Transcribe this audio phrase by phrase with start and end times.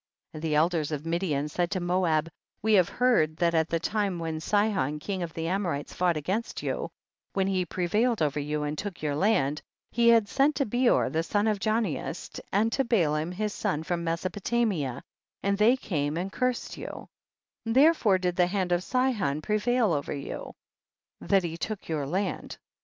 [0.31, 0.35] 42.
[0.35, 2.27] And the elders of Midian said to Moab,
[2.63, 6.17] we have heard that at tlie lime when Sihon king of the Amor ites fought
[6.17, 6.89] against you,
[7.33, 9.61] when he pre vailed over you and took your land,
[9.91, 14.03] he had sent to Beor the son of Janeas and to Balaam his son from
[14.03, 15.03] Mesopo tamia,
[15.43, 17.07] and they came and cursed you;
[17.63, 20.53] therefore did the hand of Sihon pre vail over you,
[21.19, 22.57] that he took your land.